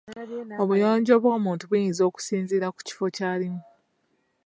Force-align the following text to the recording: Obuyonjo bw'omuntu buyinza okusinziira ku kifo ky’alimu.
Obuyonjo 0.61 1.13
bw'omuntu 1.23 1.63
buyinza 1.69 2.01
okusinziira 2.09 2.67
ku 2.73 2.79
kifo 2.87 3.05
ky’alimu. 3.15 3.61